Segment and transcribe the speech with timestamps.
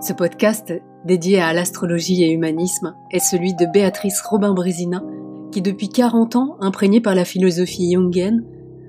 [0.00, 0.72] Ce podcast,
[1.04, 5.02] dédié à l'astrologie et humanisme, est celui de Béatrice Robin-Brésina,
[5.50, 8.44] qui depuis 40 ans, imprégnée par la philosophie jungienne,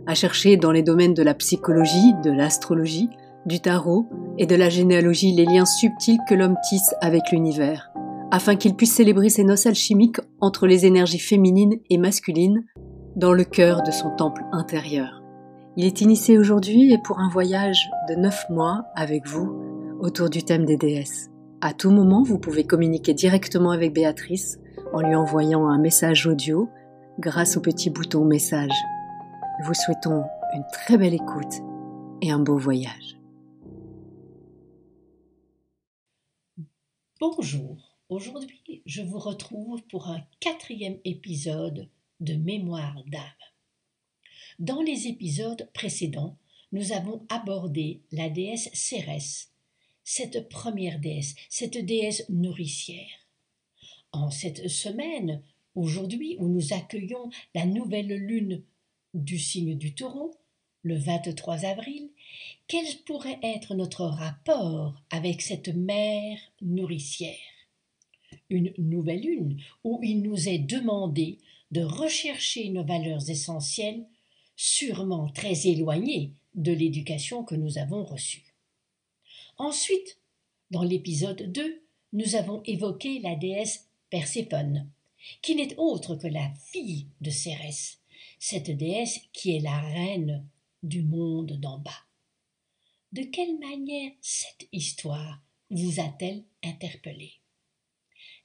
[0.05, 3.09] a cherché dans les domaines de la psychologie, de l'astrologie,
[3.45, 4.05] du tarot
[4.37, 7.91] et de la généalogie les liens subtils que l'homme tisse avec l'univers,
[8.31, 12.65] afin qu'il puisse célébrer ses noces alchimiques entre les énergies féminines et masculines
[13.15, 15.23] dans le cœur de son temple intérieur.
[15.75, 19.68] Il est initié aujourd'hui et pour un voyage de 9 mois avec vous
[19.99, 21.29] autour du thème des déesses.
[21.61, 24.59] À tout moment, vous pouvez communiquer directement avec Béatrice
[24.93, 26.69] en lui envoyant un message audio
[27.19, 28.71] grâce au petit bouton message.
[29.59, 31.53] Nous vous souhaitons une très belle écoute
[32.21, 33.17] et un beau voyage.
[37.19, 41.89] Bonjour, aujourd'hui je vous retrouve pour un quatrième épisode
[42.21, 43.21] de Mémoire d'âme.
[44.59, 46.37] Dans les épisodes précédents,
[46.71, 49.51] nous avons abordé la déesse Cérès
[50.11, 53.27] cette première déesse, cette déesse nourricière.
[54.11, 55.43] En cette semaine,
[55.75, 58.63] aujourd'hui où nous accueillons la nouvelle lune
[59.13, 60.31] du signe du taureau,
[60.81, 62.09] le 23 avril,
[62.67, 67.35] quel pourrait être notre rapport avec cette mère nourricière?
[68.49, 71.37] Une nouvelle lune où il nous est demandé
[71.69, 74.07] de rechercher nos valeurs essentielles,
[74.55, 78.48] sûrement très éloignées de l'éducation que nous avons reçue.
[79.59, 80.17] Ensuite,
[80.71, 84.89] dans l'épisode 2, nous avons évoqué la déesse Perséphone,
[85.41, 87.99] qui n'est autre que la fille de Cérès,
[88.39, 90.47] cette déesse qui est la reine
[90.81, 92.05] du monde d'en bas.
[93.11, 97.33] De quelle manière cette histoire vous a-t-elle interpellé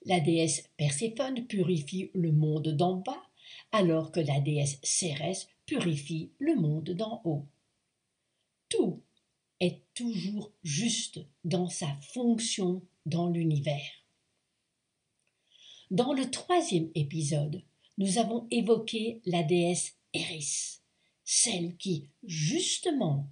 [0.06, 3.22] La déesse Perséphone purifie le monde d'en bas,
[3.70, 7.46] alors que la déesse Cérès purifie le monde d'en haut.
[8.68, 9.00] Tout
[9.94, 13.90] toujours juste dans sa fonction dans l'univers.
[15.90, 17.62] Dans le troisième épisode,
[17.98, 20.80] nous avons évoqué la déesse Eris,
[21.24, 23.28] celle qui, justement,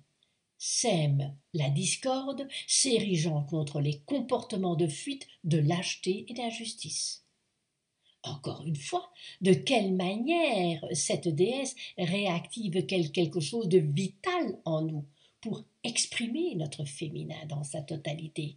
[0.59, 7.25] sème la discorde, s'érigeant contre les comportements de fuite, de lâcheté et d'injustice.
[8.23, 15.05] Encore une fois, de quelle manière cette déesse réactive quelque chose de vital en nous,
[15.43, 18.57] pour exprimer notre féminin dans sa totalité.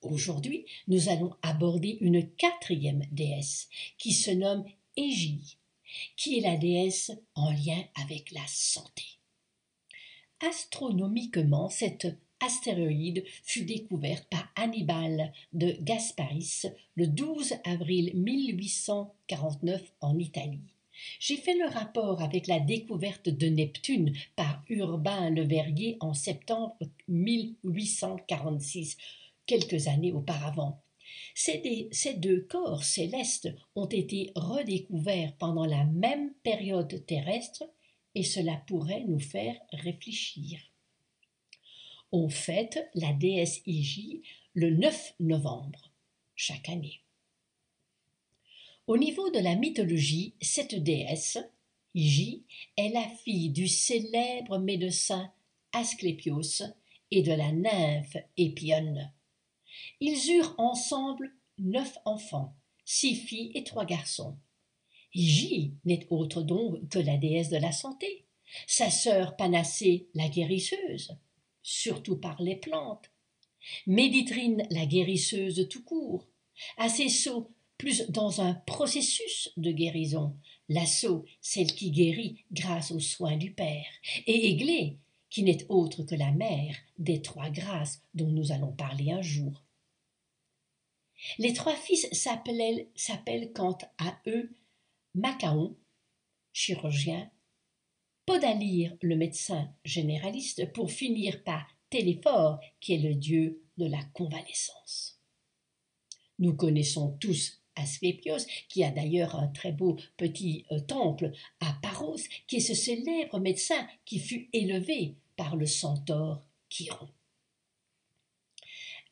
[0.00, 4.64] Aujourd'hui, nous allons aborder une quatrième déesse qui se nomme
[4.96, 5.58] Égie,
[6.16, 9.04] qui est la déesse en lien avec la santé.
[10.40, 12.08] Astronomiquement, cette
[12.40, 16.62] astéroïde fut découverte par Hannibal de Gasparis
[16.96, 20.71] le 12 avril 1849 en Italie.
[21.20, 26.76] J'ai fait le rapport avec la découverte de Neptune par Urbain Le Verrier en septembre
[27.08, 28.96] 1846,
[29.46, 30.82] quelques années auparavant.
[31.34, 37.64] Ces, deux corps célestes ont été redécouverts pendant la même période terrestre
[38.14, 40.60] et cela pourrait nous faire réfléchir.
[42.12, 44.22] On fête la déesse Igi
[44.54, 45.92] le 9 novembre
[46.36, 47.01] chaque année.
[48.88, 51.38] Au niveau de la mythologie, cette déesse,
[51.94, 52.42] Igi,
[52.76, 55.32] est la fille du célèbre médecin
[55.72, 56.64] Asclépios
[57.12, 59.12] et de la nymphe Épione.
[60.00, 64.36] Ils eurent ensemble neuf enfants, six filles et trois garçons.
[65.14, 68.26] Igi n'est autre donc que la déesse de la santé,
[68.66, 71.16] sa sœur Panacée la guérisseuse,
[71.62, 73.12] surtout par les plantes,
[73.86, 76.26] Méditrine la guérisseuse tout court,
[77.08, 80.36] sauts plus dans un processus de guérison.
[80.68, 83.88] L'assaut, celle qui guérit grâce aux soins du Père,
[84.28, 84.98] et Églé,
[85.30, 89.64] qui n'est autre que la mère des trois grâces dont nous allons parler un jour.
[91.38, 94.54] Les trois fils s'appellent quant à eux
[95.16, 95.76] Macaon,
[96.52, 97.32] chirurgien,
[98.26, 105.20] Podalyre, le médecin généraliste, pour finir par Téléphore, qui est le dieu de la convalescence.
[106.38, 107.61] Nous connaissons tous
[108.68, 112.16] Qui a d'ailleurs un très beau petit euh, temple à Paros,
[112.46, 117.08] qui est ce célèbre médecin qui fut élevé par le centaure Chiron.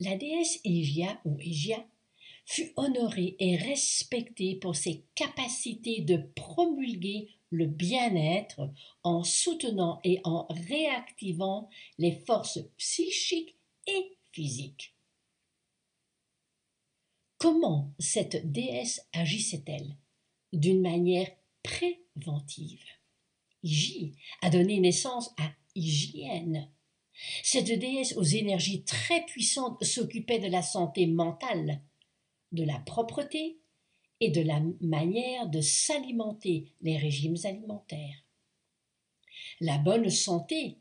[0.01, 1.85] La déesse Égia ou Égia
[2.47, 8.71] fut honorée et respectée pour ses capacités de promulguer le bien-être
[9.03, 11.69] en soutenant et en réactivant
[11.99, 14.95] les forces psychiques et physiques.
[17.41, 19.97] Comment cette déesse agissait-elle
[20.53, 21.31] D'une manière
[21.63, 22.85] préventive?
[23.63, 26.69] Igi a donné naissance à hygiène.
[27.43, 31.81] Cette déesse aux énergies très puissantes s'occupait de la santé mentale,
[32.53, 33.59] de la propreté
[34.21, 38.27] et de la manière de s'alimenter, les régimes alimentaires.
[39.63, 40.77] La bonne santé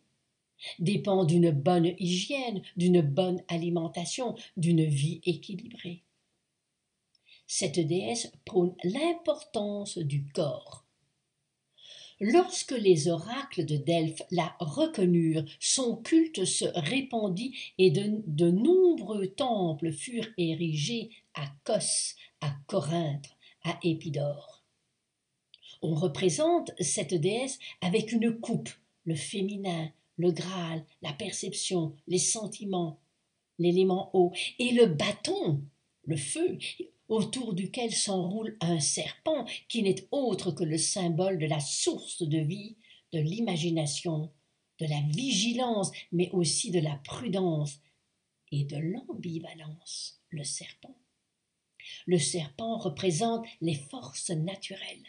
[0.80, 6.04] dépend d'une bonne hygiène, d'une bonne alimentation, d'une vie équilibrée.
[7.52, 10.86] Cette déesse prône l'importance du corps.
[12.20, 19.92] Lorsque les oracles de Delphes la reconnurent, son culte se répandit et de, nombreux temples
[19.92, 24.64] furent érigés à Cos, à Corinthe, à Épidore.
[25.82, 28.70] On représente cette déesse avec une coupe,
[29.06, 33.00] le féminin, le Graal, la perception, les sentiments,
[33.58, 35.64] l'élément eau, et le bâton,
[36.06, 36.60] le feu,
[37.10, 42.40] autour duquel s'enroule un serpent qui n'est autre que le symbole de la source de
[42.40, 42.78] vie,
[43.12, 44.32] de l'imagination,
[44.80, 47.80] de la vigilance, mais aussi de la prudence
[48.52, 50.96] et de l'ambivalence, le serpent.
[52.06, 55.06] Le serpent représente les forces naturelles.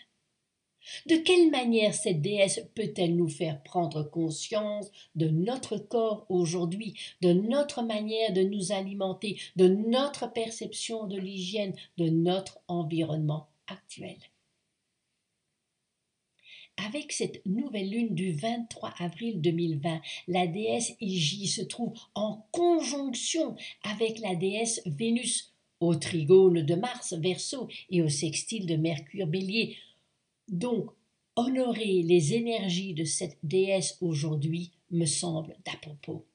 [1.07, 7.33] De quelle manière cette déesse peut-elle nous faire prendre conscience de notre corps aujourd'hui, de
[7.33, 14.17] notre manière de nous alimenter, de notre perception de l'hygiène, de notre environnement actuel?
[16.87, 23.55] Avec cette nouvelle lune du 23 avril 2020, la déesse Igi se trouve en conjonction
[23.83, 29.77] avec la déesse Vénus, au trigone de Mars, Verseau, et au sextile de Mercure, Bélier,
[30.51, 30.91] donc,
[31.37, 36.27] honorer les énergies de cette déesse aujourd'hui me semble d'à propos.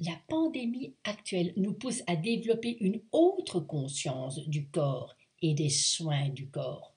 [0.00, 6.28] La pandémie actuelle nous pousse à développer une autre conscience du corps et des soins
[6.28, 6.94] du corps.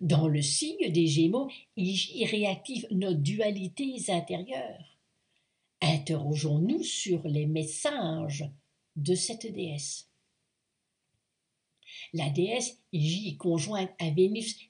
[0.00, 4.98] Dans le signe des Gémeaux, il réactive nos dualités intérieures.
[5.80, 8.50] Interrogeons-nous sur les messages
[8.96, 10.08] de cette déesse.
[12.12, 14.69] La déesse J conjointe à Vénus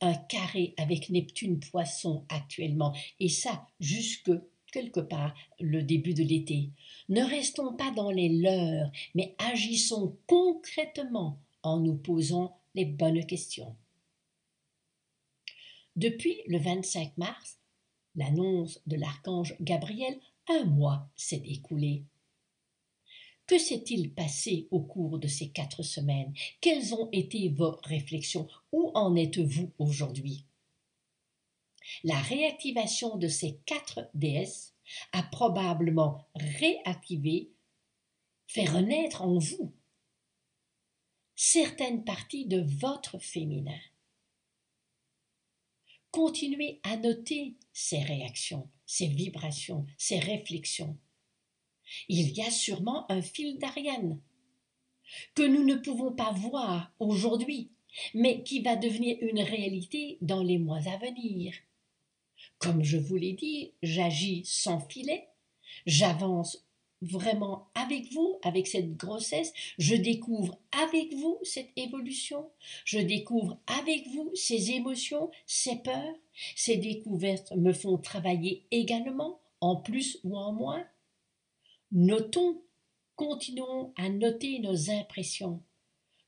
[0.00, 4.30] un carré avec Neptune Poisson actuellement, et ça jusque
[4.72, 6.70] quelque part le début de l'été.
[7.08, 13.76] Ne restons pas dans les leurs, mais agissons concrètement en nous posant les bonnes questions.
[15.94, 17.58] Depuis le 25 mars,
[18.16, 22.04] l'annonce de l'archange Gabriel, un mois s'est écoulé.
[23.52, 26.32] Que s'est-il passé au cours de ces quatre semaines?
[26.62, 28.48] Quelles ont été vos réflexions?
[28.72, 30.46] Où en êtes-vous aujourd'hui?
[32.02, 34.74] La réactivation de ces quatre déesses
[35.12, 37.50] a probablement réactivé,
[38.46, 39.74] fait renaître en vous
[41.36, 43.80] certaines parties de votre féminin.
[46.10, 50.96] Continuez à noter ces réactions, ces vibrations, ces réflexions
[52.08, 54.20] il y a sûrement un fil d'Ariane
[55.34, 57.70] que nous ne pouvons pas voir aujourd'hui,
[58.14, 61.54] mais qui va devenir une réalité dans les mois à venir.
[62.58, 65.28] Comme je vous l'ai dit, j'agis sans filet,
[65.86, 66.64] j'avance
[67.02, 72.48] vraiment avec vous, avec cette grossesse, je découvre avec vous cette évolution,
[72.84, 76.14] je découvre avec vous ces émotions, ces peurs,
[76.54, 80.84] ces découvertes me font travailler également, en plus ou en moins.
[81.94, 82.62] Notons,
[83.16, 85.60] continuons à noter nos impressions.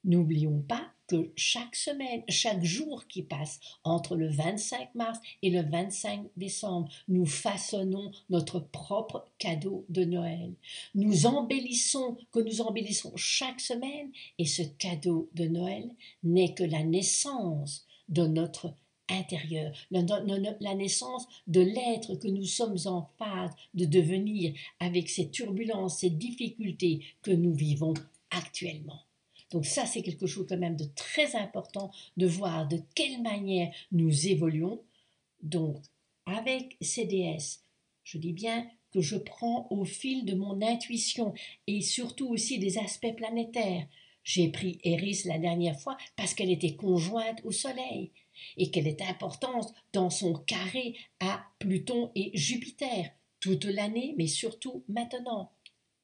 [0.04, 5.62] N'oublions pas que chaque semaine, chaque jour qui passe entre le 25 mars et le
[5.62, 10.52] 25 décembre, nous façonnons notre propre cadeau de Noël.
[10.94, 15.90] Nous embellissons, que nous embellissons chaque semaine, et ce cadeau de Noël
[16.24, 18.74] n'est que la naissance de notre
[19.08, 25.98] intérieur, la, naissance de l'être que nous sommes en phase de devenir avec ces turbulences,
[25.98, 27.94] ces difficultés que nous vivons
[28.30, 29.00] actuellement.
[29.50, 33.72] Donc ça, c'est quelque chose quand même de très important de voir de quelle manière
[33.92, 34.80] nous évoluons.
[35.42, 35.76] Donc,
[36.26, 37.60] avec CDS,
[38.02, 41.34] je dis bien que je prends au fil de mon intuition
[41.66, 43.86] et surtout aussi des aspects planétaires.
[44.24, 48.10] J'ai pris Eris la dernière fois parce qu'elle était conjointe au Soleil
[48.56, 54.82] et quelle est importance dans son carré à Pluton et Jupiter, toute l'année, mais surtout
[54.88, 55.52] maintenant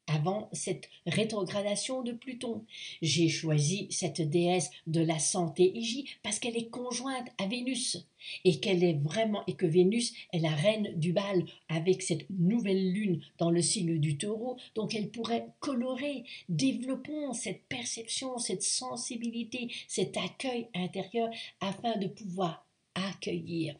[0.07, 2.65] avant cette rétrogradation de Pluton.
[3.03, 8.07] J'ai choisi cette déesse de la santé Igi parce qu'elle est conjointe à Vénus
[8.45, 12.93] et qu'elle est vraiment et que Vénus est la reine du bal avec cette nouvelle
[12.93, 16.25] lune dans le signe du Taureau, donc elle pourrait colorer.
[16.49, 21.31] Développons cette perception, cette sensibilité, cet accueil intérieur
[21.61, 23.77] afin de pouvoir accueillir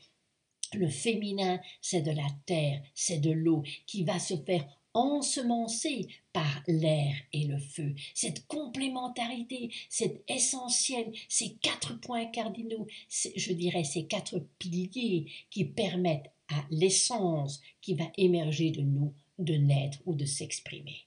[0.73, 6.63] Le féminin, c'est de la terre, c'est de l'eau qui va se faire ensemencer par
[6.67, 7.95] l'air et le feu.
[8.15, 16.33] Cette complémentarité, c'est essentiel, ces quatre points cardinaux, je dirais ces quatre piliers qui permettent
[16.49, 21.07] à l'essence qui va émerger de nous de naître ou de s'exprimer.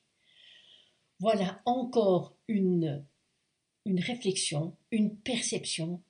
[1.19, 3.05] Voilà encore une,
[3.85, 6.01] une réflexion, une perception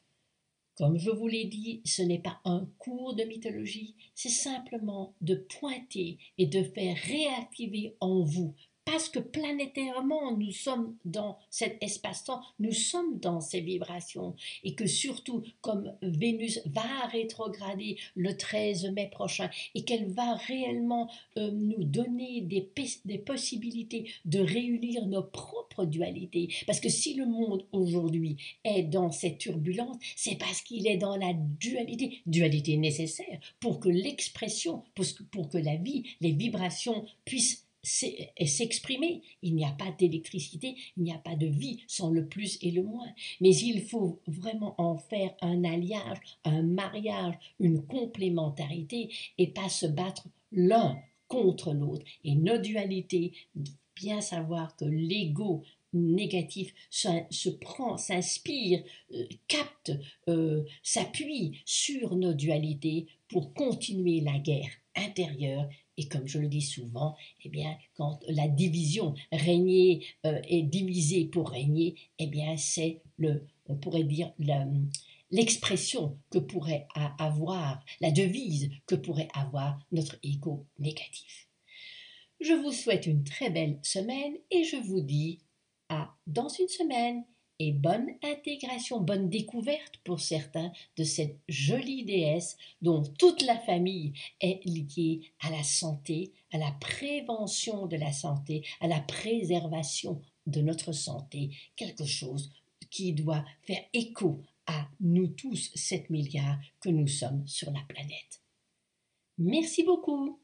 [0.76, 5.36] comme je vous l'ai dit, ce n'est pas un cours de mythologie, c'est simplement de
[5.36, 12.42] pointer et de faire réactiver en vous parce que planétairement, nous sommes dans cet espace-temps,
[12.60, 19.10] nous sommes dans ces vibrations, et que surtout, comme Vénus va rétrograder le 13 mai
[19.10, 22.70] prochain, et qu'elle va réellement euh, nous donner des,
[23.06, 29.12] des possibilités de réunir nos propres dualités, parce que si le monde aujourd'hui est dans
[29.12, 34.84] cette turbulence, c'est parce qu'il est dans la dualité, dualité nécessaire pour que l'expression,
[35.32, 39.22] pour que la vie, les vibrations puissent s'exprimer.
[39.42, 42.72] Il n'y a pas d'électricité, il n'y a pas de vie sans le plus et
[42.72, 43.10] le moins.
[43.42, 49.86] Mais il faut vraiment en faire un alliage, un mariage, une complémentarité et pas se
[49.86, 50.98] battre l'un
[51.28, 52.06] contre l'autre.
[52.24, 53.34] Et nos dualités,
[53.96, 55.64] bien savoir que l'ego
[55.94, 59.92] négatif se prend, s'inspire, euh, capte,
[60.28, 66.62] euh, s'appuie sur nos dualités pour continuer la guerre intérieure et comme je le dis
[66.62, 73.02] souvent, eh bien, quand la division régner euh, est divisée pour régner, eh bien, c'est
[73.18, 74.34] le, on pourrait dire
[75.32, 76.88] l'expression que pourrait
[77.20, 81.48] avoir, la devise que pourrait avoir notre ego négatif.
[82.40, 85.40] Je vous souhaite une très belle semaine et je vous dis
[85.90, 87.24] à dans une semaine
[87.60, 94.14] et bonne intégration, bonne découverte pour certains de cette jolie déesse dont toute la famille
[94.42, 100.62] est liée à la santé, à la prévention de la santé, à la préservation de
[100.62, 102.52] notre santé, quelque chose
[102.90, 108.42] qui doit faire écho à nous tous, 7 milliards que nous sommes sur la planète.
[109.38, 110.40] Merci beaucoup.